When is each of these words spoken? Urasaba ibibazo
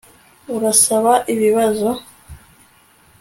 Urasaba 0.55 1.13
ibibazo 1.33 1.89